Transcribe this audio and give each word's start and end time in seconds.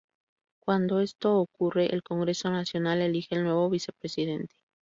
Cuando 0.59 0.99
esto 0.99 1.37
ocurre, 1.37 1.93
el 1.93 2.01
Congreso 2.01 2.49
Nacional 2.49 3.01
elige 3.03 3.35
al 3.35 3.43
nuevo 3.43 3.69
vicepresidente. 3.69 4.55